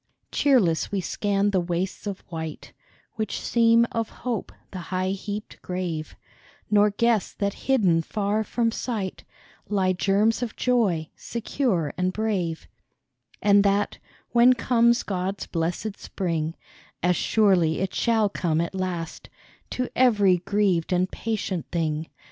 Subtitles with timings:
[0.31, 2.73] Cheerless we scan the wastes of white
[3.17, 6.15] Which seem of Hope the high heaped grave,
[6.71, 9.23] Nor guess that hidden far from sight
[9.69, 12.67] Lie germs of joy, secure and brave;
[13.43, 13.99] And that,
[14.31, 16.55] when comes God's blessed spring,
[17.03, 19.29] (As surely it shall come at last
[19.69, 22.09] To every grieved and patient thing